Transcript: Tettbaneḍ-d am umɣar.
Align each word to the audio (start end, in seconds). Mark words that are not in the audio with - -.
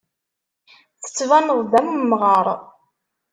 Tettbaneḍ-d 1.03 1.73
am 1.79 1.87
umɣar. 1.97 2.47